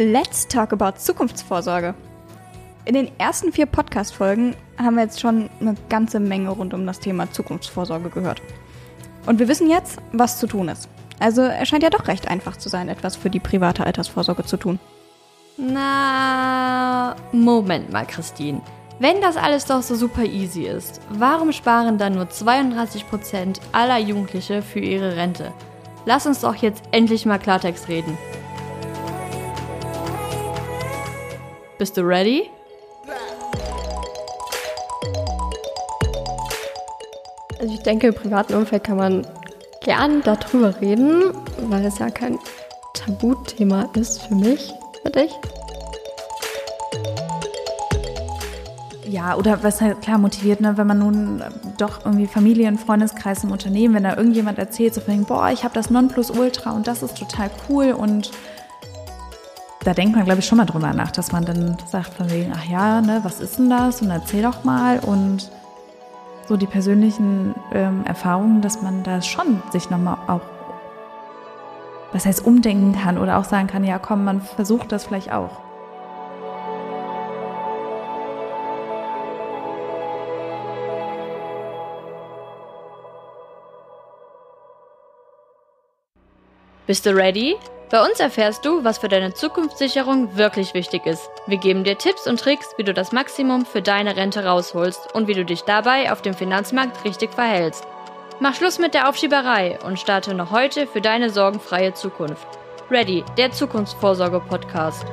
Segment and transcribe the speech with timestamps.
[0.00, 1.92] Let's talk about Zukunftsvorsorge.
[2.84, 7.00] In den ersten vier Podcast-Folgen haben wir jetzt schon eine ganze Menge rund um das
[7.00, 8.40] Thema Zukunftsvorsorge gehört.
[9.26, 10.88] Und wir wissen jetzt, was zu tun ist.
[11.18, 14.56] Also es scheint ja doch recht einfach zu sein, etwas für die private Altersvorsorge zu
[14.56, 14.78] tun.
[15.56, 18.60] Na, Moment mal, Christine.
[19.00, 24.62] Wenn das alles doch so super easy ist, warum sparen dann nur 32% aller Jugendliche
[24.62, 25.52] für ihre Rente?
[26.06, 28.16] Lass uns doch jetzt endlich mal Klartext reden.
[31.78, 32.50] Bist du ready?
[37.60, 39.26] Also ich denke, im privaten Umfeld kann man
[39.82, 41.32] gern darüber reden,
[41.68, 42.36] weil es ja kein
[42.94, 45.32] Tabuthema ist für mich, für dich.
[49.08, 51.44] Ja, oder was halt klar motiviert, ne, wenn man nun
[51.78, 55.74] doch irgendwie Familien, Freundeskreis im Unternehmen, wenn da irgendjemand erzählt, so von boah, ich habe
[55.74, 58.32] das Nonplusultra und das ist total cool und
[59.88, 62.52] da denkt man, glaube ich, schon mal drüber nach, dass man dann sagt von wegen,
[62.54, 64.02] ach ja, ne, was ist denn das?
[64.02, 65.50] Und erzähl doch mal und
[66.46, 70.42] so die persönlichen ähm, Erfahrungen, dass man da schon sich nochmal auch,
[72.12, 75.62] was heißt, umdenken kann oder auch sagen kann, ja komm, man versucht das vielleicht auch.
[86.88, 87.54] Bist du ready?
[87.90, 91.28] Bei uns erfährst du, was für deine Zukunftssicherung wirklich wichtig ist.
[91.46, 95.28] Wir geben dir Tipps und Tricks, wie du das Maximum für deine Rente rausholst und
[95.28, 97.86] wie du dich dabei auf dem Finanzmarkt richtig verhältst.
[98.40, 102.48] Mach Schluss mit der Aufschieberei und starte noch heute für deine sorgenfreie Zukunft.
[102.90, 105.04] Ready, der Zukunftsvorsorge-Podcast.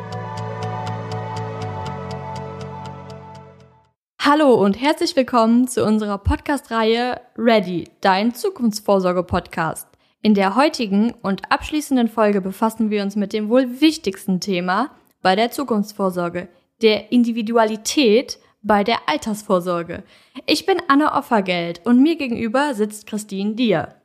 [4.21, 9.89] Hallo und herzlich willkommen zu unserer Podcast-Reihe Ready, dein Zukunftsvorsorge-Podcast.
[10.25, 14.89] In der heutigen und abschließenden Folge befassen wir uns mit dem wohl wichtigsten Thema
[15.21, 16.47] bei der Zukunftsvorsorge,
[16.81, 20.01] der Individualität bei der Altersvorsorge.
[20.47, 24.01] Ich bin Anne Offergeld und mir gegenüber sitzt Christine Dier.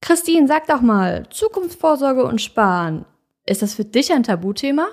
[0.00, 3.04] Christine, sag doch mal, Zukunftsvorsorge und Sparen,
[3.46, 4.88] ist das für dich ein Tabuthema?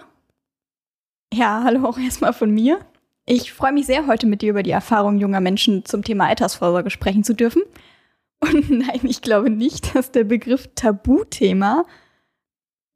[1.34, 2.78] Ja, hallo auch erstmal von mir.
[3.26, 6.92] Ich freue mich sehr, heute mit dir über die Erfahrungen junger Menschen zum Thema Altersvorsorge
[6.92, 7.64] sprechen zu dürfen.
[8.42, 11.86] Und nein, ich glaube nicht, dass der Begriff Tabuthema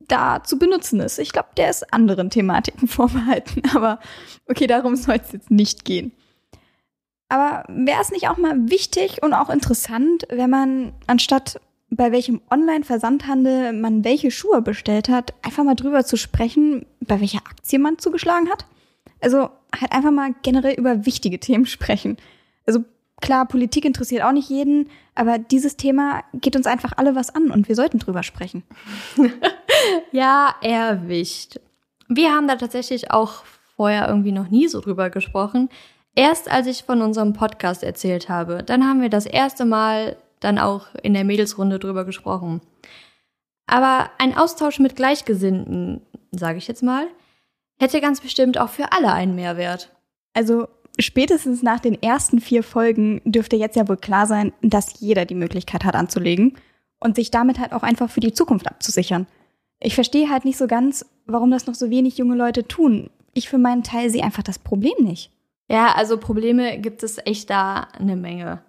[0.08, 1.18] da zu benutzen ist.
[1.20, 3.64] Ich glaube, der ist anderen Thematiken vorbehalten.
[3.74, 4.00] Aber
[4.48, 6.12] okay, darum soll es jetzt nicht gehen.
[7.28, 12.42] Aber wäre es nicht auch mal wichtig und auch interessant, wenn man anstatt bei welchem
[12.52, 18.00] Online-Versandhandel man welche Schuhe bestellt hat, einfach mal drüber zu sprechen, bei welcher Aktie man
[18.00, 18.66] zugeschlagen hat?
[19.22, 22.18] Also halt einfach mal generell über wichtige Themen sprechen.
[22.68, 22.84] Also
[23.26, 27.50] klar, Politik interessiert auch nicht jeden, aber dieses Thema geht uns einfach alle was an
[27.50, 28.64] und wir sollten drüber sprechen.
[30.12, 31.60] ja, erwischt.
[32.08, 33.44] Wir haben da tatsächlich auch
[33.76, 35.70] vorher irgendwie noch nie so drüber gesprochen.
[36.14, 40.60] Erst als ich von unserem Podcast erzählt habe, dann haben wir das erste Mal dann
[40.60, 42.62] auch in der Mädelsrunde drüber gesprochen.
[43.66, 47.08] Aber ein Austausch mit Gleichgesinnten, sage ich jetzt mal,
[47.80, 49.92] hätte ganz bestimmt auch für alle einen Mehrwert.
[50.34, 50.68] Also
[51.00, 55.36] spätestens nach den ersten vier Folgen dürfte jetzt ja wohl klar sein, dass jeder die
[55.36, 56.58] Möglichkeit hat anzulegen
[57.00, 59.28] und sich damit halt auch einfach für die Zukunft abzusichern.
[59.80, 63.10] Ich verstehe halt nicht so ganz, warum das noch so wenig junge Leute tun.
[63.34, 65.32] Ich für meinen Teil sehe einfach das Problem nicht.
[65.70, 68.62] Ja, also Probleme gibt es echt da eine Menge.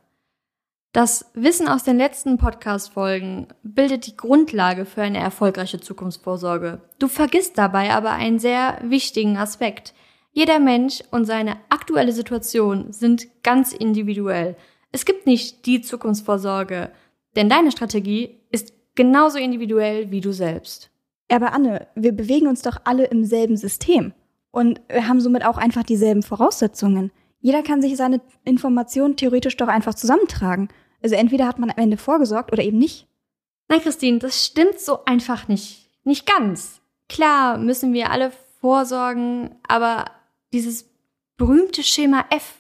[0.93, 6.81] Das Wissen aus den letzten Podcast-Folgen bildet die Grundlage für eine erfolgreiche Zukunftsvorsorge.
[6.99, 9.95] Du vergisst dabei aber einen sehr wichtigen Aspekt–
[10.37, 14.55] jeder Mensch und seine aktuelle Situation sind ganz individuell.
[14.93, 16.91] Es gibt nicht die Zukunftsvorsorge,
[17.37, 20.91] denn deine Strategie ist genauso individuell wie du selbst.
[21.33, 24.13] Aber Anne, wir bewegen uns doch alle im selben System
[24.51, 27.13] und wir haben somit auch einfach dieselben Voraussetzungen.
[27.41, 30.69] Jeder kann sich seine Informationen theoretisch doch einfach zusammentragen.
[31.03, 33.09] Also entweder hat man am Ende vorgesorgt oder eben nicht.
[33.69, 35.89] Nein, Christine, das stimmt so einfach nicht.
[36.05, 36.83] Nicht ganz.
[37.09, 40.05] Klar müssen wir alle vorsorgen, aber
[40.53, 40.89] dieses
[41.37, 42.55] berühmte Schema F,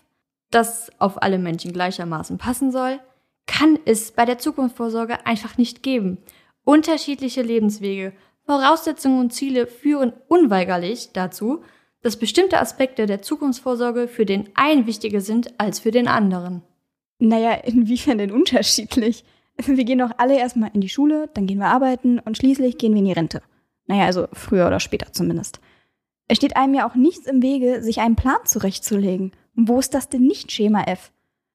[0.50, 3.00] das auf alle Menschen gleichermaßen passen soll,
[3.46, 6.18] kann es bei der Zukunftsvorsorge einfach nicht geben.
[6.64, 8.12] Unterschiedliche Lebenswege,
[8.44, 11.62] Voraussetzungen und Ziele führen unweigerlich dazu,
[12.02, 16.62] dass bestimmte Aspekte der Zukunftsvorsorge für den einen wichtiger sind als für den anderen.
[17.18, 19.24] Naja, inwiefern denn unterschiedlich?
[19.56, 22.92] Wir gehen doch alle erstmal in die Schule, dann gehen wir arbeiten und schließlich gehen
[22.92, 23.42] wir in die Rente.
[23.86, 25.60] Naja, also früher oder später zumindest.
[26.28, 29.32] Es steht einem ja auch nichts im Wege, sich einen Plan zurechtzulegen.
[29.56, 31.12] Und wo ist das denn nicht Schema F?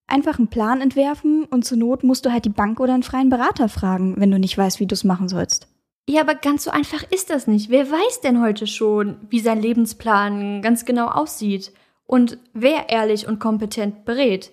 [0.08, 3.30] Einfach einen Plan entwerfen und zur Not musst du halt die Bank oder einen freien
[3.30, 5.68] Berater fragen, wenn du nicht weißt, wie du es machen sollst.
[6.10, 7.70] Ja, aber ganz so einfach ist das nicht.
[7.70, 11.72] Wer weiß denn heute schon, wie sein Lebensplan ganz genau aussieht
[12.06, 14.52] und wer ehrlich und kompetent berät?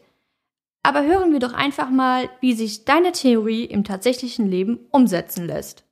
[0.82, 5.84] Aber hören wir doch einfach mal, wie sich deine Theorie im tatsächlichen Leben umsetzen lässt.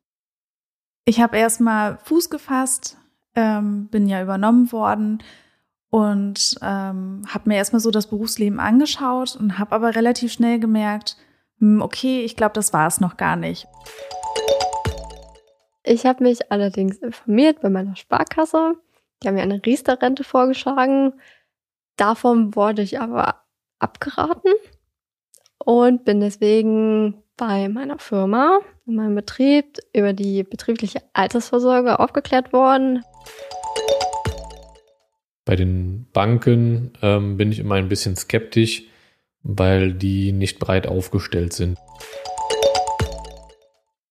[1.05, 2.97] Ich habe erstmal Fuß gefasst,
[3.37, 5.23] ähm, bin ja übernommen worden
[5.91, 11.17] und ähm, habe mir erstmal so das Berufsleben angeschaut und habe aber relativ schnell gemerkt,
[11.59, 13.67] hm, okay, ich glaube, das war es noch gar nicht.
[15.85, 18.75] Ich habe mich allerdings informiert bei meiner Sparkasse.
[19.23, 21.15] Die haben mir eine Riester-Rente vorgeschlagen.
[21.97, 23.43] Davon wurde ich aber
[23.79, 24.53] abgeraten
[25.59, 33.05] und bin deswegen bei meiner Firma, in meinem Betrieb, über die betriebliche Altersvorsorge aufgeklärt worden.
[35.45, 38.85] Bei den Banken ähm, bin ich immer ein bisschen skeptisch,
[39.43, 41.79] weil die nicht breit aufgestellt sind.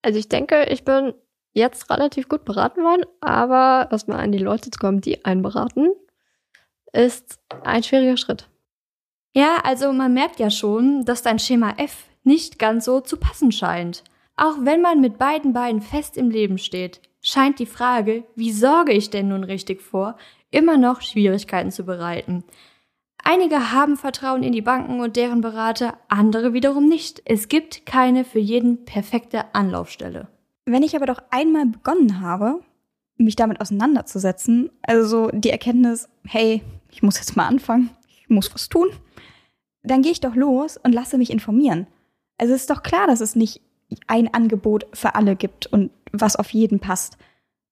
[0.01, 1.13] Also ich denke, ich bin
[1.53, 5.89] jetzt relativ gut beraten worden, aber erstmal an die Leute zu kommen, die einen beraten,
[6.93, 8.47] ist ein schwieriger Schritt.
[9.35, 13.51] Ja, also man merkt ja schon, dass dein Schema F nicht ganz so zu passen
[13.51, 14.03] scheint.
[14.35, 18.91] Auch wenn man mit beiden Beinen fest im Leben steht, scheint die Frage, wie sorge
[18.91, 20.17] ich denn nun richtig vor,
[20.51, 22.43] immer noch Schwierigkeiten zu bereiten.
[23.23, 27.23] Einige haben Vertrauen in die Banken und deren Berater, andere wiederum nicht.
[27.25, 30.27] Es gibt keine für jeden perfekte Anlaufstelle.
[30.65, 32.59] Wenn ich aber doch einmal begonnen habe,
[33.17, 36.61] mich damit auseinanderzusetzen, also die Erkenntnis, hey,
[36.91, 37.89] ich muss jetzt mal anfangen,
[38.21, 38.89] ich muss was tun,
[39.81, 41.87] dann gehe ich doch los und lasse mich informieren.
[42.37, 43.61] Also es ist doch klar, dass es nicht
[44.07, 47.17] ein Angebot für alle gibt und was auf jeden passt.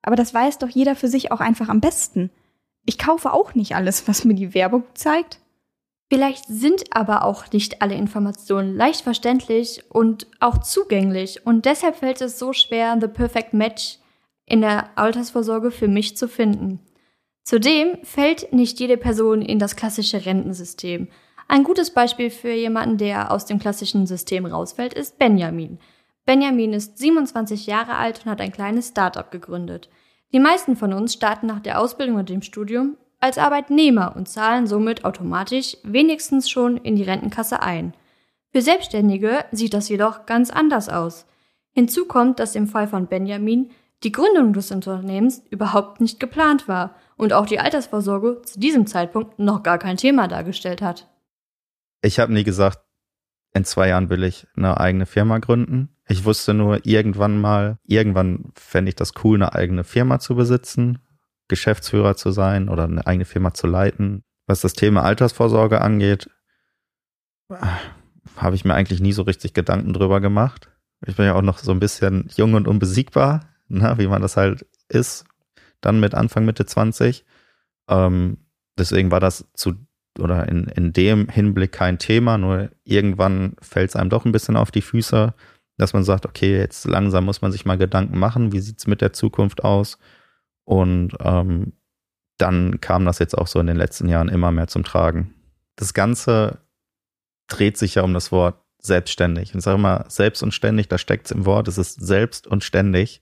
[0.01, 2.30] Aber das weiß doch jeder für sich auch einfach am besten.
[2.86, 5.39] Ich kaufe auch nicht alles, was mir die Werbung zeigt.
[6.12, 12.21] Vielleicht sind aber auch nicht alle Informationen leicht verständlich und auch zugänglich und deshalb fällt
[12.21, 13.98] es so schwer, The Perfect Match
[14.45, 16.80] in der Altersvorsorge für mich zu finden.
[17.44, 21.07] Zudem fällt nicht jede Person in das klassische Rentensystem.
[21.53, 25.77] Ein gutes Beispiel für jemanden, der aus dem klassischen System rausfällt, ist Benjamin.
[26.25, 29.88] Benjamin ist 27 Jahre alt und hat ein kleines Startup gegründet.
[30.33, 34.65] Die meisten von uns starten nach der Ausbildung und dem Studium als Arbeitnehmer und zahlen
[34.65, 37.94] somit automatisch wenigstens schon in die Rentenkasse ein.
[38.51, 41.27] Für Selbstständige sieht das jedoch ganz anders aus.
[41.71, 43.69] Hinzu kommt, dass im Fall von Benjamin
[44.03, 49.38] die Gründung des Unternehmens überhaupt nicht geplant war und auch die Altersvorsorge zu diesem Zeitpunkt
[49.38, 51.12] noch gar kein Thema dargestellt hat.
[52.03, 52.79] Ich habe nie gesagt,
[53.53, 55.95] in zwei Jahren will ich eine eigene Firma gründen.
[56.05, 61.00] Ich wusste nur irgendwann mal, irgendwann fände ich das cool, eine eigene Firma zu besitzen,
[61.47, 64.23] Geschäftsführer zu sein oder eine eigene Firma zu leiten.
[64.47, 66.29] Was das Thema Altersvorsorge angeht,
[68.35, 70.69] habe ich mir eigentlich nie so richtig Gedanken drüber gemacht.
[71.05, 74.35] Ich bin ja auch noch so ein bisschen jung und unbesiegbar, ne, wie man das
[74.35, 75.23] halt ist,
[75.79, 77.23] dann mit Anfang, Mitte 20.
[77.88, 78.39] Ähm,
[78.77, 79.75] deswegen war das zu
[80.19, 84.56] oder in, in dem Hinblick kein Thema, nur irgendwann fällt es einem doch ein bisschen
[84.56, 85.33] auf die Füße,
[85.77, 88.88] dass man sagt, okay, jetzt langsam muss man sich mal Gedanken machen, wie sieht es
[88.88, 89.98] mit der Zukunft aus?
[90.65, 91.74] Und ähm,
[92.38, 95.34] dann kam das jetzt auch so in den letzten Jahren immer mehr zum Tragen.
[95.75, 96.60] Das Ganze
[97.48, 99.53] dreht sich ja um das Wort selbstständig.
[99.53, 102.63] Und sage immer, selbst und ständig, da steckt es im Wort, es ist selbst und
[102.63, 103.22] ständig.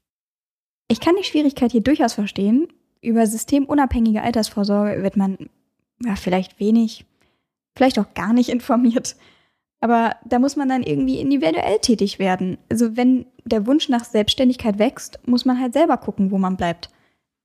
[0.88, 2.67] Ich kann die Schwierigkeit hier durchaus verstehen.
[3.01, 5.50] Über systemunabhängige Altersvorsorge wird man
[6.05, 7.05] ja, vielleicht wenig,
[7.75, 9.15] vielleicht auch gar nicht informiert.
[9.81, 12.60] Aber da muss man dann irgendwie individuell tätig werden.
[12.70, 16.89] Also wenn der Wunsch nach Selbstständigkeit wächst, muss man halt selber gucken, wo man bleibt.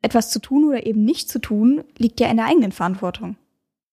[0.03, 3.37] Etwas zu tun oder eben nicht zu tun, liegt ja in der eigenen Verantwortung.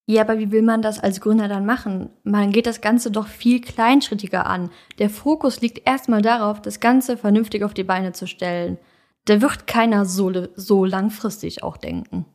[0.06, 2.10] Ja, aber wie will man das als Gründer dann machen?
[2.24, 4.70] Man geht das Ganze doch viel kleinschrittiger an.
[5.00, 8.78] Der Fokus liegt erstmal darauf, das Ganze vernünftig auf die Beine zu stellen.
[9.26, 12.26] Da wird keiner so, so langfristig auch denken.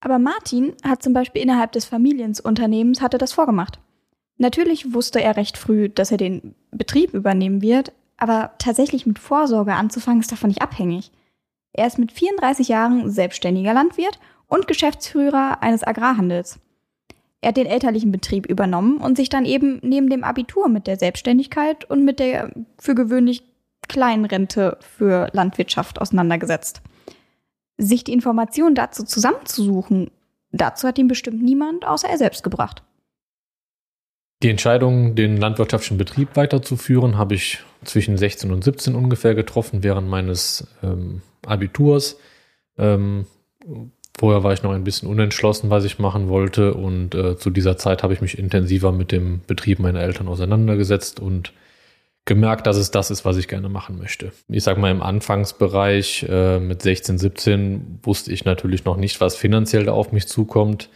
[0.00, 3.78] Aber Martin hat zum Beispiel innerhalb des Familienunternehmens hatte das vorgemacht.
[4.38, 9.74] Natürlich wusste er recht früh, dass er den Betrieb übernehmen wird, aber tatsächlich mit Vorsorge
[9.74, 11.10] anzufangen ist davon nicht abhängig.
[11.72, 16.58] Er ist mit 34 Jahren selbstständiger Landwirt und Geschäftsführer eines Agrarhandels.
[17.42, 20.98] Er hat den elterlichen Betrieb übernommen und sich dann eben neben dem Abitur mit der
[20.98, 23.44] Selbstständigkeit und mit der für gewöhnlich
[23.88, 26.82] kleinen Rente für Landwirtschaft auseinandergesetzt
[27.80, 30.10] sich die Informationen dazu zusammenzusuchen,
[30.52, 32.82] dazu hat ihm bestimmt niemand außer er selbst gebracht.
[34.42, 40.08] Die Entscheidung, den landwirtschaftlichen Betrieb weiterzuführen, habe ich zwischen 16 und 17 ungefähr getroffen während
[40.08, 42.18] meines ähm, Abiturs.
[42.78, 43.26] Ähm,
[44.18, 47.76] vorher war ich noch ein bisschen unentschlossen, was ich machen wollte und äh, zu dieser
[47.76, 51.52] Zeit habe ich mich intensiver mit dem Betrieb meiner Eltern auseinandergesetzt und
[52.30, 54.30] gemerkt, dass es das ist, was ich gerne machen möchte.
[54.46, 59.34] Ich sag mal, im Anfangsbereich äh, mit 16, 17 wusste ich natürlich noch nicht, was
[59.34, 60.90] finanziell da auf mich zukommt.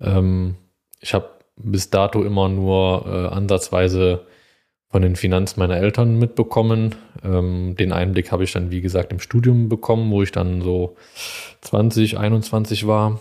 [0.00, 0.54] Ähm,
[1.00, 4.24] ich habe bis dato immer nur äh, ansatzweise
[4.88, 6.94] von den Finanzen meiner Eltern mitbekommen.
[7.24, 10.94] Ähm, den Einblick habe ich dann, wie gesagt, im Studium bekommen, wo ich dann so
[11.62, 13.20] 20, 21 war.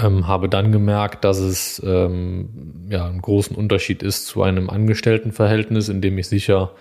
[0.00, 5.88] Ähm, habe dann gemerkt, dass es ähm, ja einen großen Unterschied ist zu einem Angestelltenverhältnis,
[5.88, 6.72] in dem ich sicher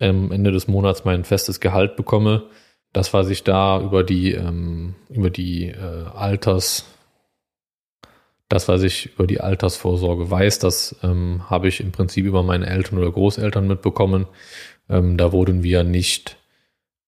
[0.00, 2.44] am Ende des Monats mein festes Gehalt bekomme.
[2.92, 6.84] Das, was ich da über die ähm, über die äh, Alters
[8.48, 12.66] das, was ich über die Altersvorsorge weiß, das ähm, habe ich im Prinzip über meine
[12.66, 14.26] Eltern oder Großeltern mitbekommen.
[14.88, 16.38] Ähm, da wurden wir nicht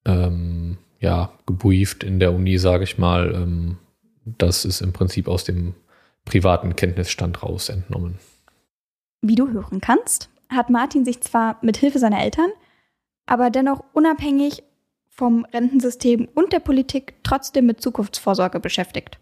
[0.05, 3.77] ähm, ja, gebrieft in der Uni, sage ich mal, ähm,
[4.25, 5.73] das ist im Prinzip aus dem
[6.25, 8.19] privaten Kenntnisstand raus entnommen.
[9.21, 12.49] Wie du hören kannst, hat Martin sich zwar mit Hilfe seiner Eltern,
[13.25, 14.63] aber dennoch unabhängig
[15.09, 19.19] vom Rentensystem und der Politik trotzdem mit Zukunftsvorsorge beschäftigt.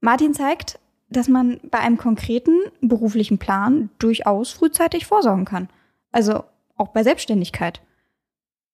[0.00, 5.68] Martin zeigt, dass man bei einem konkreten beruflichen Plan durchaus frühzeitig vorsorgen kann.
[6.10, 6.44] Also
[6.76, 7.82] auch bei Selbstständigkeit.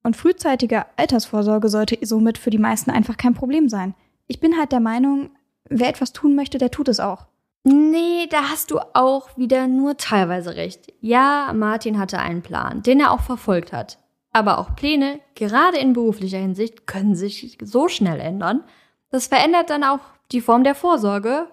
[0.03, 3.95] Und frühzeitige Altersvorsorge sollte somit für die meisten einfach kein Problem sein.
[4.29, 5.31] Ich bin halt der Meinung,
[5.71, 7.27] wer etwas tun möchte, der tut es auch.
[7.65, 10.93] Nee, da hast du auch wieder nur teilweise recht.
[11.01, 13.99] Ja, Martin hatte einen Plan, den er auch verfolgt hat.
[14.33, 18.65] Aber auch Pläne, gerade in beruflicher Hinsicht, können sich so schnell ändern.
[19.11, 20.01] Das verändert dann auch
[20.33, 21.47] die Form der Vorsorge.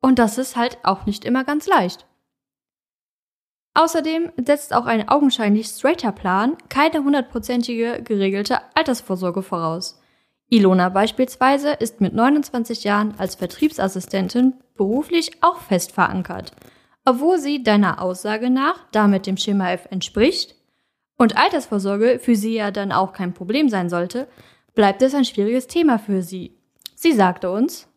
[0.00, 2.06] Und das ist halt auch nicht immer ganz leicht.
[3.74, 10.00] Außerdem setzt auch ein augenscheinlich straighter Plan keine hundertprozentige geregelte Altersvorsorge voraus.
[10.54, 16.52] Ilona beispielsweise ist mit 29 Jahren als Vertriebsassistentin beruflich auch fest verankert,
[17.04, 20.54] obwohl sie deiner Aussage nach damit dem Schema F entspricht
[21.16, 24.28] und Altersvorsorge für sie ja dann auch kein Problem sein sollte,
[24.74, 26.56] bleibt es ein schwieriges Thema für sie.
[26.94, 27.88] Sie sagte uns,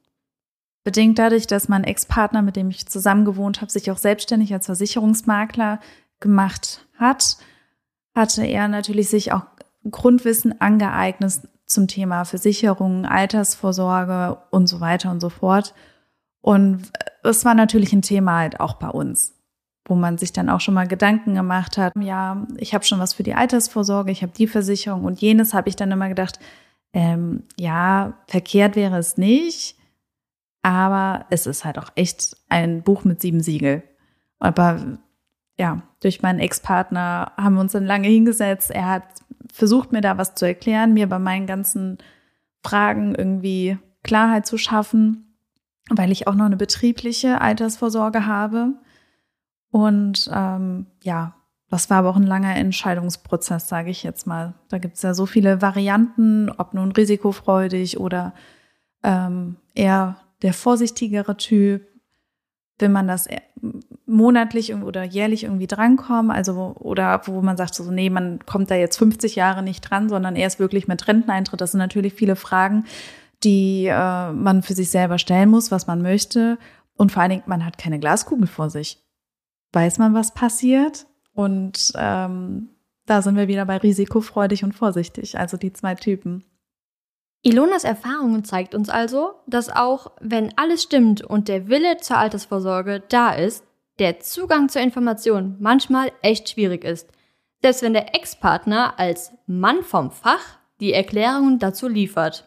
[0.83, 4.65] bedingt dadurch, dass mein Ex-Partner, mit dem ich zusammen gewohnt habe, sich auch selbstständig als
[4.65, 5.79] Versicherungsmakler
[6.19, 7.37] gemacht hat,
[8.15, 9.45] hatte er natürlich sich auch
[9.91, 15.73] Grundwissen angeeignet zum Thema Versicherungen, Altersvorsorge und so weiter und so fort.
[16.41, 16.91] Und
[17.23, 19.35] das war natürlich ein Thema halt auch bei uns,
[19.85, 23.13] wo man sich dann auch schon mal Gedanken gemacht hat, ja, ich habe schon was
[23.13, 26.39] für die Altersvorsorge, ich habe die Versicherung und jenes habe ich dann immer gedacht,
[26.93, 29.75] ähm, ja, verkehrt wäre es nicht,
[30.63, 33.83] aber es ist halt auch echt ein Buch mit sieben Siegel.
[34.39, 34.97] Aber
[35.59, 38.71] ja, durch meinen Ex-Partner haben wir uns dann lange hingesetzt.
[38.71, 39.03] Er hat
[39.51, 41.97] versucht, mir da was zu erklären, mir bei meinen ganzen
[42.63, 45.37] Fragen irgendwie Klarheit zu schaffen,
[45.89, 48.73] weil ich auch noch eine betriebliche Altersvorsorge habe.
[49.71, 51.35] Und ähm, ja,
[51.69, 54.53] das war aber auch ein langer Entscheidungsprozess, sage ich jetzt mal.
[54.69, 58.33] Da gibt es ja so viele Varianten, ob nun risikofreudig oder
[59.03, 61.87] ähm, eher der vorsichtigere Typ.
[62.79, 63.27] Will man das
[64.05, 68.75] monatlich oder jährlich irgendwie drankommen, also oder wo man sagt so, nee, man kommt da
[68.75, 71.59] jetzt 50 Jahre nicht dran, sondern erst wirklich mit Renteneintritt.
[71.59, 72.85] Das sind natürlich viele Fragen,
[73.43, 76.57] die äh, man für sich selber stellen muss, was man möchte.
[76.95, 79.03] Und vor allen Dingen, man hat keine Glaskugel vor sich.
[79.73, 81.05] Weiß man, was passiert?
[81.33, 82.69] Und ähm,
[83.05, 86.43] da sind wir wieder bei risikofreudig und vorsichtig, also die zwei Typen.
[87.47, 93.01] Ilonas Erfahrungen zeigt uns also, dass auch wenn alles stimmt und der Wille zur Altersvorsorge
[93.07, 93.63] da ist,
[93.99, 97.07] der Zugang zur Information manchmal echt schwierig ist.
[97.61, 102.43] Selbst wenn der Ex-Partner als Mann vom Fach die Erklärungen dazu liefert.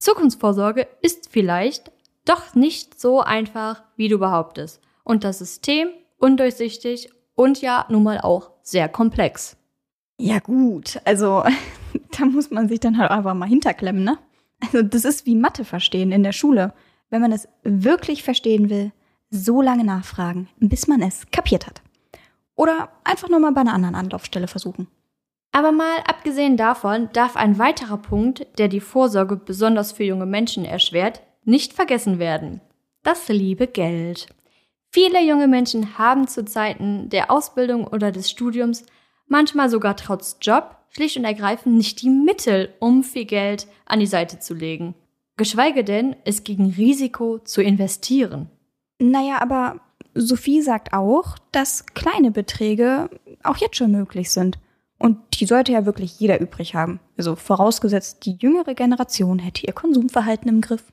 [0.00, 1.92] Zukunftsvorsorge ist vielleicht
[2.24, 4.80] doch nicht so einfach, wie du behauptest.
[5.04, 9.56] Und das System undurchsichtig und ja nun mal auch sehr komplex.
[10.18, 11.44] Ja gut, also
[12.18, 14.18] da muss man sich dann halt einfach mal hinterklemmen, ne?
[14.60, 16.74] Also das ist wie Mathe verstehen in der Schule.
[17.08, 18.92] Wenn man es wirklich verstehen will,
[19.30, 21.82] so lange nachfragen, bis man es kapiert hat.
[22.56, 24.88] Oder einfach nur mal bei einer anderen Anlaufstelle versuchen.
[25.52, 30.64] Aber mal abgesehen davon darf ein weiterer Punkt, der die Vorsorge besonders für junge Menschen
[30.64, 32.60] erschwert, nicht vergessen werden.
[33.02, 34.28] Das liebe Geld.
[34.90, 38.84] Viele junge Menschen haben zu Zeiten der Ausbildung oder des Studiums,
[39.26, 44.06] manchmal sogar trotz Job, schlicht und ergreifend nicht die Mittel, um viel Geld an die
[44.06, 44.94] Seite zu legen.
[45.36, 48.50] Geschweige denn, es gegen Risiko zu investieren.
[48.98, 49.80] Naja, aber
[50.14, 53.08] Sophie sagt auch, dass kleine Beträge
[53.42, 54.58] auch jetzt schon möglich sind.
[54.98, 57.00] Und die sollte ja wirklich jeder übrig haben.
[57.16, 60.92] Also vorausgesetzt, die jüngere Generation hätte ihr Konsumverhalten im Griff.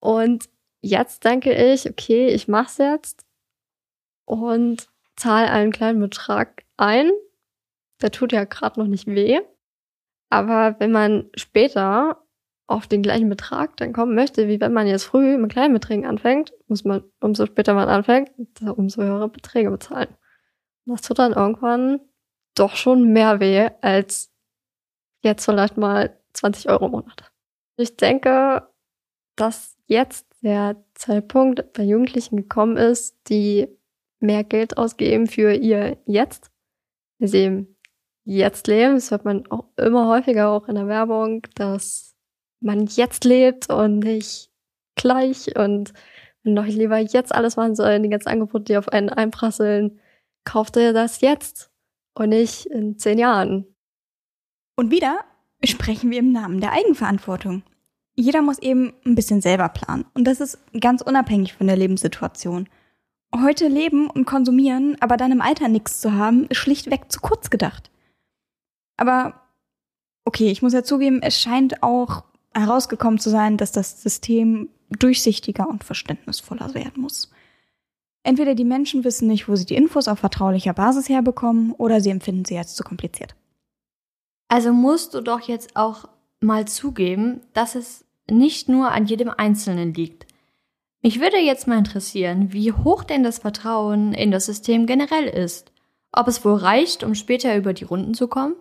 [0.00, 0.50] Und
[0.82, 3.24] jetzt denke ich, okay, ich mach's jetzt
[4.26, 7.10] und zahle einen kleinen Betrag ein
[8.02, 9.40] der tut ja gerade noch nicht weh.
[10.30, 12.22] Aber wenn man später
[12.66, 16.06] auf den gleichen Betrag dann kommen möchte, wie wenn man jetzt früh mit kleinen Beträgen
[16.06, 18.30] anfängt, muss man, umso später man anfängt,
[18.76, 20.08] umso höhere Beträge bezahlen.
[20.86, 22.00] das tut dann irgendwann
[22.54, 24.32] doch schon mehr weh als
[25.22, 27.32] jetzt vielleicht mal 20 Euro im Monat.
[27.76, 28.68] Ich denke,
[29.36, 33.68] dass jetzt der Zeitpunkt bei Jugendlichen gekommen ist, die
[34.18, 36.50] mehr Geld ausgeben für ihr Jetzt.
[37.18, 37.76] Sie eben
[38.24, 38.94] jetzt leben.
[38.94, 42.14] Das hört man auch immer häufiger auch in der Werbung, dass
[42.60, 44.50] man jetzt lebt und nicht
[44.94, 45.92] gleich und
[46.44, 50.00] noch lieber jetzt alles machen soll, die ganzen Angebote, die auf einen einprasseln,
[50.44, 51.70] kauft er das jetzt
[52.14, 53.66] und nicht in zehn Jahren.
[54.76, 55.20] Und wieder
[55.64, 57.62] sprechen wir im Namen der Eigenverantwortung.
[58.14, 60.04] Jeder muss eben ein bisschen selber planen.
[60.14, 62.68] Und das ist ganz unabhängig von der Lebenssituation.
[63.34, 67.48] Heute leben und konsumieren, aber dann im Alter nichts zu haben, ist schlichtweg zu kurz
[67.48, 67.91] gedacht.
[69.02, 69.34] Aber
[70.24, 72.22] okay, ich muss ja zugeben, es scheint auch
[72.54, 77.32] herausgekommen zu sein, dass das System durchsichtiger und verständnisvoller werden muss.
[78.22, 82.10] Entweder die Menschen wissen nicht, wo sie die Infos auf vertraulicher Basis herbekommen, oder sie
[82.10, 83.34] empfinden sie als zu kompliziert.
[84.46, 89.94] Also musst du doch jetzt auch mal zugeben, dass es nicht nur an jedem Einzelnen
[89.94, 90.28] liegt.
[91.02, 95.72] Mich würde jetzt mal interessieren, wie hoch denn das Vertrauen in das System generell ist.
[96.12, 98.54] Ob es wohl reicht, um später über die Runden zu kommen?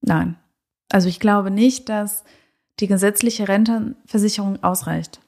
[0.00, 0.36] Nein.
[0.90, 2.24] Also ich glaube nicht, dass
[2.80, 5.20] die gesetzliche Rentenversicherung ausreicht.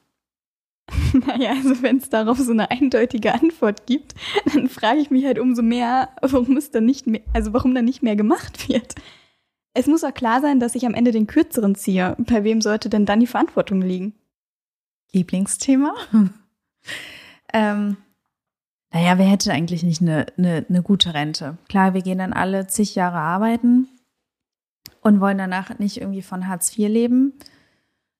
[1.13, 4.13] Naja, also wenn es darauf so eine eindeutige Antwort gibt,
[4.53, 7.85] dann frage ich mich halt umso mehr, warum es dann nicht mehr, also warum dann
[7.85, 8.95] nicht mehr gemacht wird.
[9.73, 12.15] Es muss auch klar sein, dass ich am Ende den kürzeren ziehe.
[12.19, 14.13] Bei wem sollte denn dann die Verantwortung liegen?
[15.13, 15.93] Lieblingsthema?
[17.53, 17.97] ähm,
[18.91, 21.57] naja, wer hätte eigentlich nicht eine, eine, eine gute Rente?
[21.69, 23.87] Klar, wir gehen dann alle zig Jahre arbeiten
[25.01, 27.33] und wollen danach nicht irgendwie von Hartz IV leben.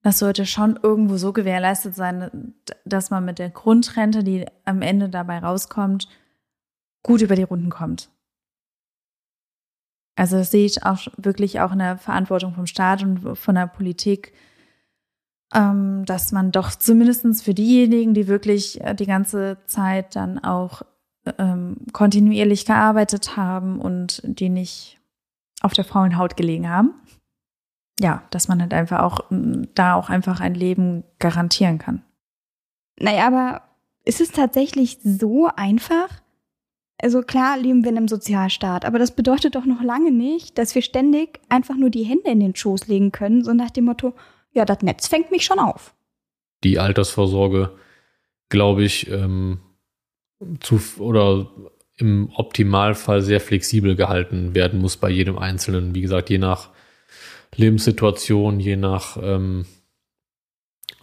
[0.03, 5.09] Das sollte schon irgendwo so gewährleistet sein, dass man mit der Grundrente, die am Ende
[5.09, 6.07] dabei rauskommt,
[7.03, 8.09] gut über die Runden kommt.
[10.15, 13.67] Also das sehe ich auch wirklich auch in der Verantwortung vom Staat und von der
[13.67, 14.33] Politik,
[15.53, 20.81] ähm, dass man doch zumindest für diejenigen, die wirklich äh, die ganze Zeit dann auch
[21.37, 25.00] ähm, kontinuierlich gearbeitet haben und die nicht
[25.61, 26.93] auf der faulen Haut gelegen haben.
[27.99, 32.03] Ja, dass man halt einfach auch da auch einfach ein Leben garantieren kann.
[32.99, 33.61] Naja, aber
[34.03, 36.09] ist es tatsächlich so einfach?
[37.01, 40.75] Also klar leben wir in einem Sozialstaat, aber das bedeutet doch noch lange nicht, dass
[40.75, 44.13] wir ständig einfach nur die Hände in den Schoß legen können, so nach dem Motto,
[44.51, 45.95] ja, das Netz fängt mich schon auf.
[46.63, 47.75] Die Altersvorsorge,
[48.49, 49.61] glaube ich, ähm,
[50.59, 51.49] zu oder
[52.01, 55.95] im Optimalfall sehr flexibel gehalten werden muss bei jedem Einzelnen.
[55.95, 56.69] Wie gesagt, je nach
[57.55, 59.65] Lebenssituation, je nach ähm,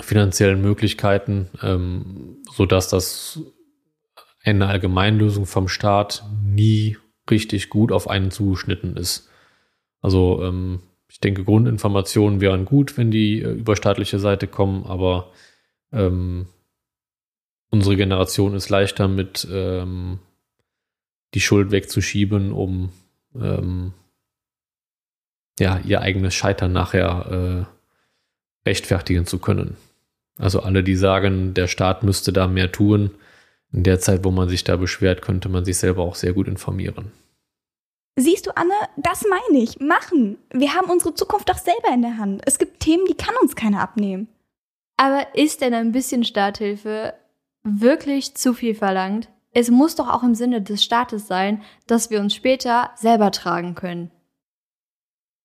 [0.00, 3.40] finanziellen Möglichkeiten, ähm, so dass das
[4.44, 6.96] eine Allgemeinlösung vom Staat nie
[7.30, 9.28] richtig gut auf einen zugeschnitten ist.
[10.00, 15.32] Also ähm, ich denke, Grundinformationen wären gut, wenn die äh, über staatliche Seite kommen, aber
[15.92, 16.46] ähm,
[17.70, 20.20] unsere Generation ist leichter mit ähm,
[21.34, 22.90] die Schuld wegzuschieben, um
[23.34, 23.92] ähm,
[25.58, 29.76] ja, ihr eigenes Scheitern nachher äh, rechtfertigen zu können.
[30.38, 33.10] Also alle, die sagen, der Staat müsste da mehr tun,
[33.72, 36.48] in der Zeit, wo man sich da beschwert, könnte man sich selber auch sehr gut
[36.48, 37.12] informieren.
[38.16, 39.78] Siehst du, Anne, das meine ich.
[39.78, 40.38] Machen.
[40.52, 42.42] Wir haben unsere Zukunft doch selber in der Hand.
[42.46, 44.28] Es gibt Themen, die kann uns keiner abnehmen.
[44.96, 47.14] Aber ist denn ein bisschen Starthilfe
[47.62, 49.28] wirklich zu viel verlangt?
[49.52, 53.74] Es muss doch auch im Sinne des Staates sein, dass wir uns später selber tragen
[53.74, 54.10] können.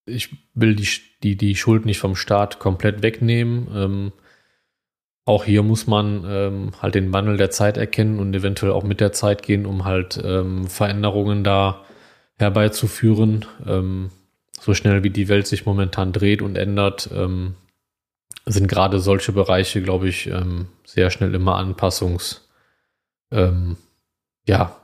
[0.06, 0.88] Ich will die,
[1.22, 3.68] die, die Schuld nicht vom Staat komplett wegnehmen.
[3.74, 4.12] Ähm,
[5.24, 9.00] auch hier muss man ähm, halt den Wandel der Zeit erkennen und eventuell auch mit
[9.00, 11.82] der Zeit gehen, um halt ähm, Veränderungen da
[12.36, 13.46] herbeizuführen.
[13.66, 14.10] Ähm,
[14.60, 17.54] so schnell wie die Welt sich momentan dreht und ändert, ähm,
[18.46, 22.48] sind gerade solche Bereiche, glaube ich, ähm, sehr schnell immer Anpassungs,
[24.46, 24.80] ja,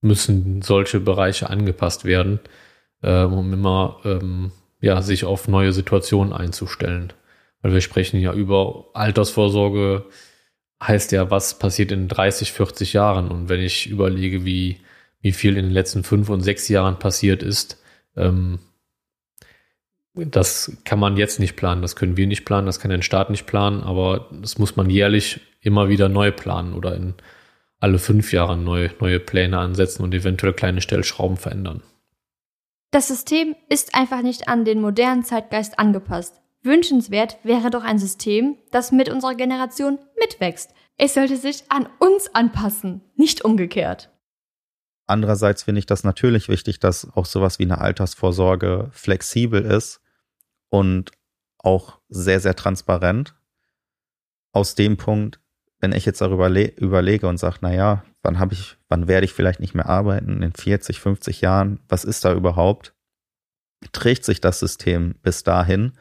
[0.00, 2.40] müssen solche Bereiche angepasst werden,
[3.02, 7.12] äh, um immer ähm, ja, sich auf neue Situationen einzustellen.
[7.62, 10.04] Weil wir sprechen ja über Altersvorsorge,
[10.82, 13.28] heißt ja, was passiert in 30, 40 Jahren.
[13.28, 14.80] Und wenn ich überlege, wie,
[15.22, 17.82] wie viel in den letzten fünf und sechs Jahren passiert ist,
[18.16, 18.58] ähm,
[20.14, 23.30] das kann man jetzt nicht planen, das können wir nicht planen, das kann der Staat
[23.30, 27.14] nicht planen, aber das muss man jährlich immer wieder neu planen oder in
[27.84, 31.82] alle fünf Jahre neu, neue Pläne ansetzen und eventuell kleine Stellschrauben verändern.
[32.90, 36.40] Das System ist einfach nicht an den modernen Zeitgeist angepasst.
[36.62, 40.70] Wünschenswert wäre doch ein System, das mit unserer Generation mitwächst.
[40.96, 44.10] Es sollte sich an uns anpassen, nicht umgekehrt.
[45.06, 50.00] Andererseits finde ich das natürlich wichtig, dass auch sowas wie eine Altersvorsorge flexibel ist
[50.70, 51.10] und
[51.58, 53.34] auch sehr, sehr transparent.
[54.52, 55.38] Aus dem Punkt,
[55.84, 59.60] wenn ich jetzt darüber überlege und sage, naja, wann habe ich, wann werde ich vielleicht
[59.60, 62.94] nicht mehr arbeiten, in 40, 50 Jahren, was ist da überhaupt?
[63.92, 65.92] Trägt sich das System bis dahin?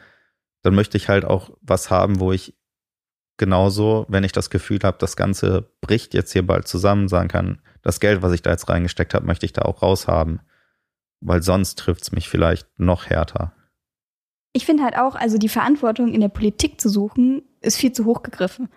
[0.62, 2.56] Dann möchte ich halt auch was haben, wo ich
[3.36, 7.62] genauso, wenn ich das Gefühl habe, das Ganze bricht jetzt hier bald zusammen, sagen kann,
[7.82, 10.40] das Geld, was ich da jetzt reingesteckt habe, möchte ich da auch raushaben.
[11.20, 13.52] Weil sonst trifft es mich vielleicht noch härter.
[14.54, 18.06] Ich finde halt auch, also die Verantwortung in der Politik zu suchen, ist viel zu
[18.06, 18.70] hoch gegriffen.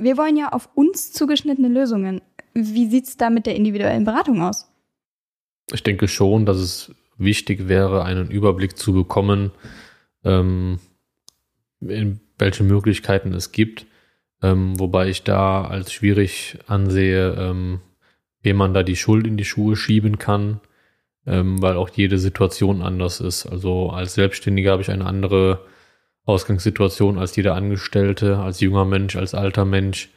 [0.00, 2.22] Wir wollen ja auf uns zugeschnittene Lösungen.
[2.54, 4.66] Wie sieht es da mit der individuellen Beratung aus?
[5.72, 9.50] Ich denke schon, dass es wichtig wäre, einen Überblick zu bekommen,
[10.24, 10.80] ähm,
[11.80, 13.86] in welche Möglichkeiten es gibt.
[14.42, 17.80] Ähm, wobei ich da als schwierig ansehe, ähm,
[18.42, 20.60] wem man da die Schuld in die Schuhe schieben kann,
[21.26, 23.44] ähm, weil auch jede Situation anders ist.
[23.44, 25.66] Also als Selbstständiger habe ich eine andere
[26.30, 30.10] Ausgangssituation als jeder Angestellte, als junger Mensch, als alter Mensch,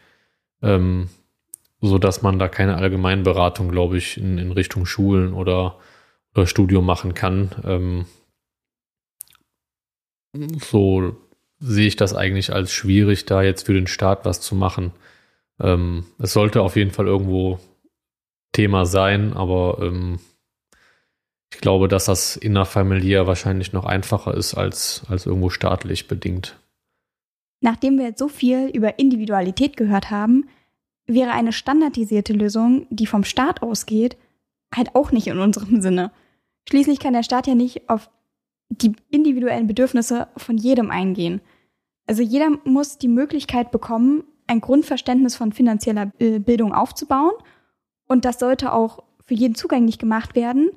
[0.62, 1.10] ähm,
[1.82, 5.78] so dass man da keine Allgemeinberatung, glaube ich, in, in Richtung Schulen oder,
[6.34, 7.52] oder Studium machen kann.
[7.66, 8.06] Ähm,
[10.62, 11.16] so
[11.60, 14.92] sehe ich das eigentlich als schwierig, da jetzt für den Staat was zu machen.
[15.60, 17.60] Ähm, es sollte auf jeden Fall irgendwo
[18.52, 20.20] Thema sein, aber ähm,
[21.54, 26.60] ich glaube, dass das innerfamiliär wahrscheinlich noch einfacher ist als, als irgendwo staatlich bedingt.
[27.62, 30.50] Nachdem wir jetzt so viel über Individualität gehört haben,
[31.06, 34.18] wäre eine standardisierte Lösung, die vom Staat ausgeht,
[34.74, 36.12] halt auch nicht in unserem Sinne.
[36.68, 38.10] Schließlich kann der Staat ja nicht auf
[38.70, 41.42] die individuellen Bedürfnisse von jedem eingehen.
[42.08, 47.34] Also jeder muss die Möglichkeit bekommen, ein Grundverständnis von finanzieller Bildung aufzubauen.
[48.08, 50.72] Und das sollte auch für jeden zugänglich gemacht werden,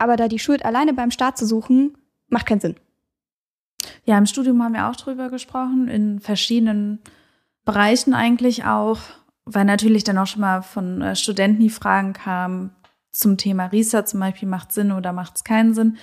[0.00, 1.96] aber da die Schuld alleine beim Staat zu suchen,
[2.28, 2.76] macht keinen Sinn.
[4.04, 7.00] Ja, im Studium haben wir auch drüber gesprochen, in verschiedenen
[7.64, 8.98] Bereichen eigentlich auch,
[9.44, 12.70] weil natürlich dann auch schon mal von äh, Studenten die Fragen kamen
[13.10, 15.96] zum Thema Research zum Beispiel, macht Sinn oder macht es keinen Sinn.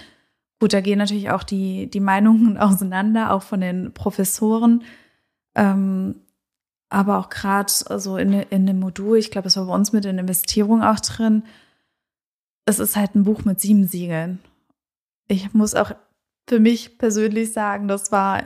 [0.60, 4.84] Gut, da gehen natürlich auch die, die Meinungen auseinander, auch von den Professoren.
[5.56, 6.22] Ähm,
[6.90, 10.06] aber auch gerade also in, in dem Modul, ich glaube, das war bei uns mit
[10.06, 11.44] den Investierungen auch drin,
[12.68, 14.40] es ist halt ein Buch mit sieben Siegeln.
[15.30, 15.92] Ich muss auch
[16.48, 18.44] für mich persönlich sagen, das war,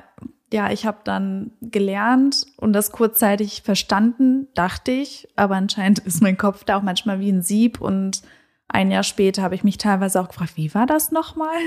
[0.54, 6.38] ja, ich habe dann gelernt und das kurzzeitig verstanden, dachte ich, aber anscheinend ist mein
[6.38, 8.22] Kopf da auch manchmal wie ein Sieb und
[8.68, 11.60] ein Jahr später habe ich mich teilweise auch gefragt, wie war das nochmal?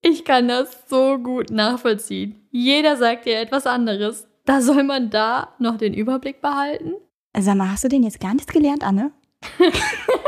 [0.00, 2.48] Ich kann das so gut nachvollziehen.
[2.50, 4.26] Jeder sagt dir etwas anderes.
[4.46, 6.94] Da soll man da noch den Überblick behalten?
[7.38, 9.12] Sag mal, hast du denn jetzt gar nichts gelernt, Anne?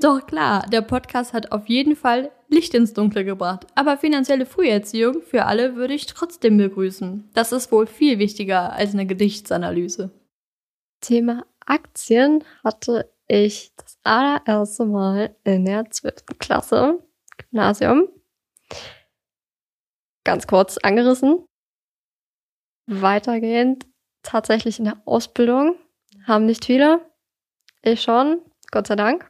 [0.00, 3.66] Doch klar, der Podcast hat auf jeden Fall Licht ins Dunkle gebracht.
[3.74, 7.30] Aber finanzielle Früherziehung für alle würde ich trotzdem begrüßen.
[7.32, 10.10] Das ist wohl viel wichtiger als eine Gedichtsanalyse.
[11.00, 16.38] Thema Aktien hatte ich das allererste Mal in der 12.
[16.38, 16.98] Klasse,
[17.38, 18.08] Gymnasium.
[20.24, 21.44] Ganz kurz angerissen.
[22.86, 23.86] Weitergehend
[24.22, 25.76] tatsächlich in der Ausbildung
[26.26, 27.00] haben nicht viele.
[27.82, 29.29] Ich schon, Gott sei Dank.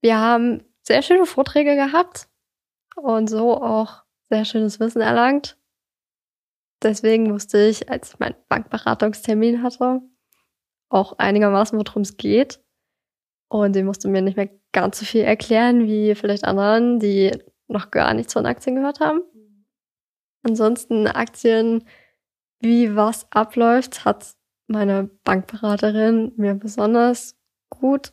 [0.00, 2.28] Wir haben sehr schöne Vorträge gehabt
[2.96, 5.56] und so auch sehr schönes Wissen erlangt.
[6.82, 10.00] Deswegen wusste ich, als ich meinen Bankberatungstermin hatte,
[10.88, 12.60] auch einigermaßen, worum es geht.
[13.48, 17.32] Und sie musste mir nicht mehr ganz so viel erklären wie vielleicht anderen, die
[17.66, 19.22] noch gar nichts von Aktien gehört haben.
[20.42, 21.84] Ansonsten Aktien,
[22.60, 24.34] wie was abläuft, hat
[24.66, 27.36] meine Bankberaterin mir besonders
[27.70, 28.12] gut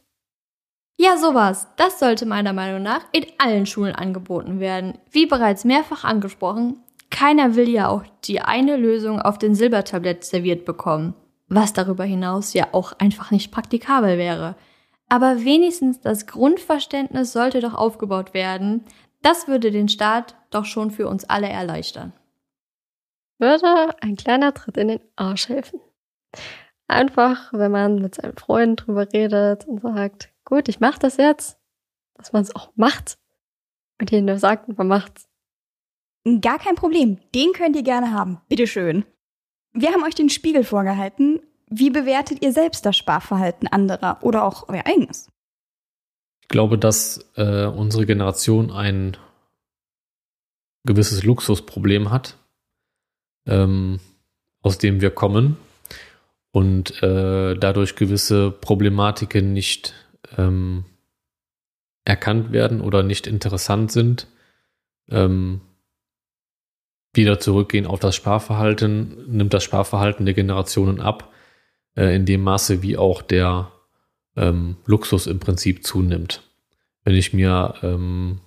[0.97, 1.67] ja, sowas.
[1.75, 4.97] Das sollte meiner Meinung nach in allen Schulen angeboten werden.
[5.11, 6.79] Wie bereits mehrfach angesprochen,
[7.09, 11.13] keiner will ja auch die eine Lösung auf den Silbertablett serviert bekommen,
[11.47, 14.55] was darüber hinaus ja auch einfach nicht praktikabel wäre.
[15.09, 18.85] Aber wenigstens das Grundverständnis sollte doch aufgebaut werden.
[19.21, 22.13] Das würde den Staat doch schon für uns alle erleichtern.
[23.37, 25.79] Würde ein kleiner Tritt in den Arsch helfen.
[26.87, 31.57] Einfach, wenn man mit seinen Freunden drüber redet und sagt, gut, ich mache das jetzt,
[32.15, 33.17] dass man es auch macht
[33.99, 35.27] und ihnen nur sagt, man macht's.
[36.41, 39.05] Gar kein Problem, den könnt ihr gerne haben, bitteschön.
[39.73, 44.69] Wir haben euch den Spiegel vorgehalten Wie bewertet ihr selbst das Sparverhalten anderer oder auch
[44.69, 45.29] euer eigenes?
[46.41, 49.17] Ich glaube, dass äh, unsere Generation ein
[50.85, 52.37] gewisses Luxusproblem hat,
[53.47, 53.99] ähm,
[54.61, 55.57] aus dem wir kommen
[56.51, 60.04] und äh, dadurch gewisse Problematiken nicht
[60.37, 60.85] ähm,
[62.03, 64.27] erkannt werden oder nicht interessant sind.
[65.09, 65.61] Ähm,
[67.13, 71.31] wieder zurückgehen auf das Sparverhalten, nimmt das Sparverhalten der Generationen ab,
[71.95, 73.71] äh, in dem Maße, wie auch der
[74.35, 76.43] ähm, Luxus im Prinzip zunimmt.
[77.03, 78.41] Wenn ich mir ähm,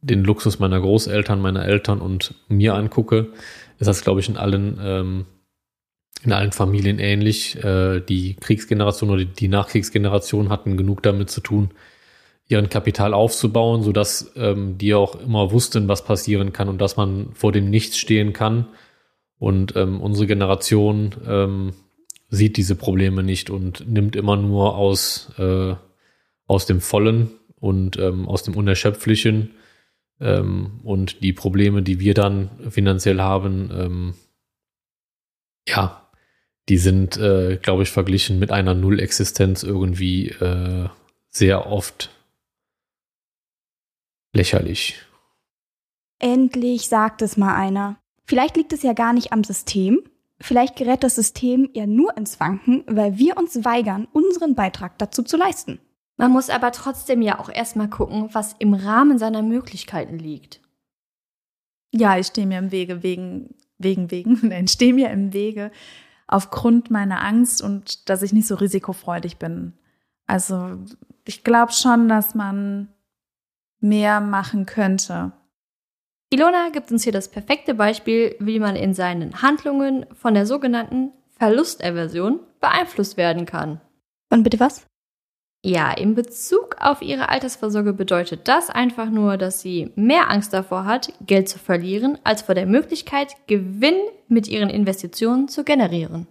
[0.00, 3.32] den Luxus meiner Großeltern, meiner Eltern und mir angucke,
[3.78, 5.26] ist das, glaube ich, in allen, ähm,
[6.24, 7.62] in allen Familien ähnlich.
[7.62, 11.70] Äh, die Kriegsgeneration oder die Nachkriegsgeneration hatten genug damit zu tun,
[12.48, 17.32] ihren Kapital aufzubauen, sodass ähm, die auch immer wussten, was passieren kann und dass man
[17.34, 18.68] vor dem Nichts stehen kann.
[19.38, 21.72] Und ähm, unsere Generation ähm,
[22.28, 25.74] sieht diese Probleme nicht und nimmt immer nur aus, äh,
[26.46, 29.52] aus dem Vollen und aus dem Unerschöpflichen
[30.18, 34.16] und die Probleme, die wir dann finanziell haben,
[35.68, 36.01] ja,
[36.68, 40.88] die sind, äh, glaube ich, verglichen mit einer Nullexistenz irgendwie äh,
[41.28, 42.10] sehr oft
[44.32, 45.00] lächerlich.
[46.18, 47.96] Endlich sagt es mal einer.
[48.24, 50.02] Vielleicht liegt es ja gar nicht am System.
[50.40, 55.22] Vielleicht gerät das System ja nur ins Wanken, weil wir uns weigern, unseren Beitrag dazu
[55.22, 55.80] zu leisten.
[56.16, 60.60] Man muss aber trotzdem ja auch erstmal gucken, was im Rahmen seiner Möglichkeiten liegt.
[61.92, 65.70] Ja, ich stehe mir im Wege wegen, wegen, wegen, nein, stehe mir im Wege
[66.32, 69.74] aufgrund meiner Angst und dass ich nicht so risikofreudig bin.
[70.26, 70.78] Also
[71.24, 72.88] ich glaube schon, dass man
[73.80, 75.32] mehr machen könnte.
[76.30, 81.12] Ilona gibt uns hier das perfekte Beispiel, wie man in seinen Handlungen von der sogenannten
[81.38, 83.80] Verlusterversion beeinflusst werden kann.
[84.30, 84.86] Und bitte was?
[85.64, 90.86] Ja, in Bezug auf ihre Altersvorsorge bedeutet das einfach nur, dass sie mehr Angst davor
[90.86, 93.94] hat, Geld zu verlieren, als vor der Möglichkeit, Gewinn
[94.26, 96.26] mit ihren Investitionen zu generieren.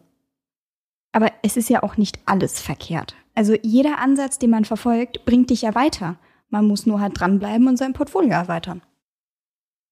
[1.14, 3.16] Aber es ist ja auch nicht alles verkehrt.
[3.34, 6.18] Also jeder Ansatz, den man verfolgt, bringt dich ja weiter.
[6.50, 8.82] Man muss nur halt dranbleiben und sein Portfolio erweitern.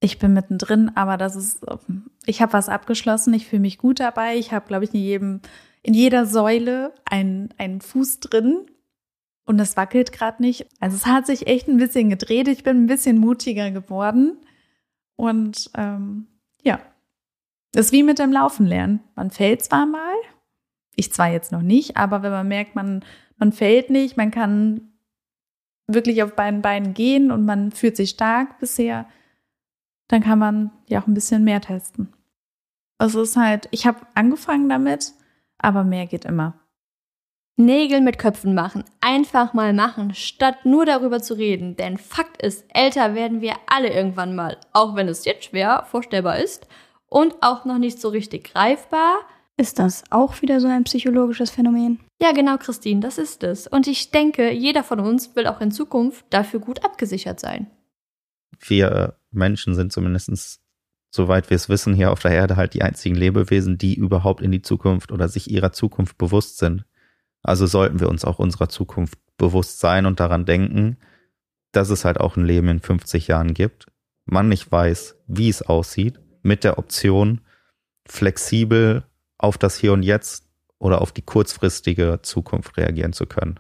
[0.02, 1.66] Ich bin mittendrin, aber das ist,
[2.26, 4.38] ich habe was abgeschlossen, ich fühle mich gut dabei.
[4.38, 5.42] Ich habe, glaube ich, in jedem,
[5.82, 8.66] in jeder Säule einen, einen Fuß drin
[9.50, 10.68] und das wackelt gerade nicht.
[10.80, 12.48] Also es hat sich echt ein bisschen gedreht.
[12.48, 14.38] Ich bin ein bisschen mutiger geworden.
[15.16, 16.28] Und ähm,
[16.62, 16.80] ja,
[17.72, 19.00] das ist wie mit dem Laufen lernen.
[19.16, 20.14] Man fällt zwar mal,
[20.96, 23.04] ich zwar jetzt noch nicht, aber wenn man merkt, man,
[23.38, 24.92] man fällt nicht, man kann
[25.88, 29.08] wirklich auf beiden Beinen gehen und man fühlt sich stark bisher,
[30.10, 32.14] dann kann man ja auch ein bisschen mehr testen.
[33.00, 35.14] Also es ist halt, ich habe angefangen damit,
[35.58, 36.54] aber mehr geht immer.
[37.60, 38.86] Nägel mit Köpfen machen.
[39.02, 41.76] Einfach mal machen, statt nur darüber zu reden.
[41.76, 44.58] Denn Fakt ist, älter werden wir alle irgendwann mal.
[44.72, 46.68] Auch wenn es jetzt schwer vorstellbar ist
[47.10, 49.20] und auch noch nicht so richtig greifbar.
[49.58, 52.00] Ist das auch wieder so ein psychologisches Phänomen?
[52.22, 53.68] Ja, genau, Christine, das ist es.
[53.68, 57.68] Und ich denke, jeder von uns will auch in Zukunft dafür gut abgesichert sein.
[58.58, 60.62] Wir Menschen sind zumindest,
[61.12, 64.52] soweit wir es wissen, hier auf der Erde halt die einzigen Lebewesen, die überhaupt in
[64.52, 66.86] die Zukunft oder sich ihrer Zukunft bewusst sind.
[67.44, 70.98] Also sollten wir uns auch unserer Zukunft bewusst sein und daran denken,
[71.72, 73.88] dass es halt auch ein Leben in 50 Jahren gibt.
[74.26, 77.42] Man nicht weiß, wie es aussieht, mit der Option,
[78.08, 79.04] flexibel
[79.38, 80.50] auf das Hier und Jetzt
[80.80, 83.60] oder auf die kurzfristige Zukunft reagieren zu können.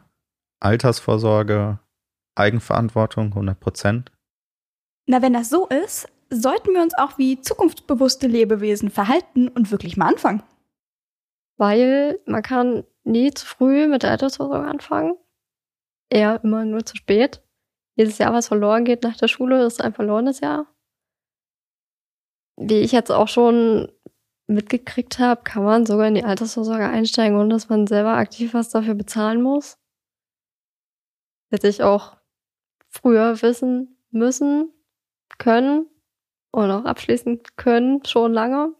[0.59, 1.79] Altersvorsorge,
[2.35, 4.11] Eigenverantwortung, 100 Prozent.
[5.05, 9.97] Na, wenn das so ist, sollten wir uns auch wie zukunftsbewusste Lebewesen verhalten und wirklich
[9.97, 10.43] mal anfangen.
[11.57, 15.17] Weil man kann nie zu früh mit der Altersvorsorge anfangen.
[16.09, 17.41] Eher immer nur zu spät.
[17.95, 20.67] Jedes Jahr, was verloren geht nach der Schule, ist ein verlorenes Jahr.
[22.57, 23.91] Wie ich jetzt auch schon
[24.47, 28.69] mitgekriegt habe, kann man sogar in die Altersvorsorge einsteigen, ohne dass man selber aktiv was
[28.69, 29.77] dafür bezahlen muss.
[31.51, 32.17] Hätte ich auch
[32.89, 34.73] früher wissen müssen,
[35.37, 35.87] können
[36.51, 38.73] und auch abschließen können, schon lange.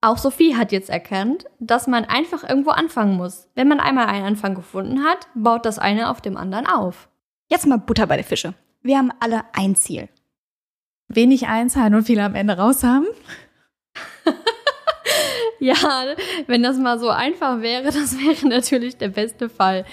[0.00, 3.48] Auch Sophie hat jetzt erkannt, dass man einfach irgendwo anfangen muss.
[3.56, 7.08] Wenn man einmal einen Anfang gefunden hat, baut das eine auf dem anderen auf.
[7.48, 8.54] Jetzt mal Butter bei der Fische.
[8.80, 10.08] Wir haben alle ein Ziel.
[11.08, 13.06] Wenig einzahlen und viele am Ende raus haben.
[15.58, 15.74] ja,
[16.46, 19.84] wenn das mal so einfach wäre, das wäre natürlich der beste Fall.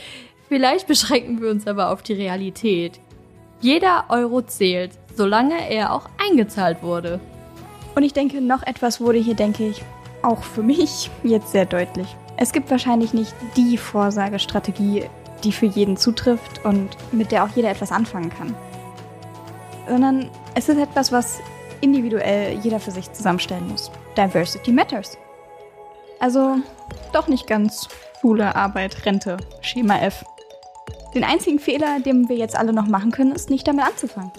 [0.49, 2.99] Vielleicht beschränken wir uns aber auf die Realität.
[3.59, 7.19] Jeder Euro zählt, solange er auch eingezahlt wurde.
[7.95, 9.81] Und ich denke, noch etwas wurde hier, denke ich,
[10.25, 12.15] auch für mich jetzt sehr deutlich.
[12.38, 15.05] Es gibt wahrscheinlich nicht die Vorsorgestrategie,
[15.43, 18.53] die für jeden zutrifft und mit der auch jeder etwas anfangen kann.
[19.88, 21.39] Sondern es ist etwas, was
[21.81, 23.91] individuell jeder für sich zusammenstellen muss.
[24.17, 25.17] Diversity matters.
[26.19, 26.57] Also
[27.13, 27.88] doch nicht ganz
[28.21, 30.25] Schule, Arbeit, Rente, Schema F.
[31.13, 34.31] Den einzigen Fehler, den wir jetzt alle noch machen können, ist nicht damit anzufangen.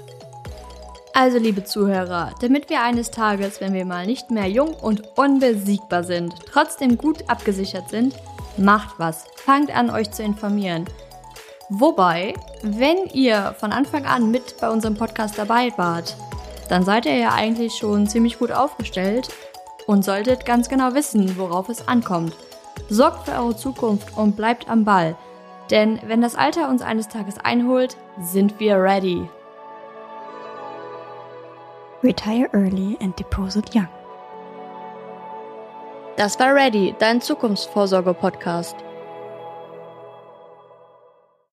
[1.18, 6.04] Also, liebe Zuhörer, damit wir eines Tages, wenn wir mal nicht mehr jung und unbesiegbar
[6.04, 8.14] sind, trotzdem gut abgesichert sind,
[8.58, 9.24] macht was.
[9.36, 10.84] Fangt an, euch zu informieren.
[11.70, 16.18] Wobei, wenn ihr von Anfang an mit bei unserem Podcast dabei wart,
[16.68, 19.30] dann seid ihr ja eigentlich schon ziemlich gut aufgestellt
[19.86, 22.36] und solltet ganz genau wissen, worauf es ankommt.
[22.90, 25.16] Sorgt für eure Zukunft und bleibt am Ball.
[25.70, 29.26] Denn wenn das Alter uns eines Tages einholt, sind wir ready.
[32.06, 33.88] Retire early and deposit young.
[36.16, 38.76] Das war Ready, dein Zukunftsvorsorge-Podcast.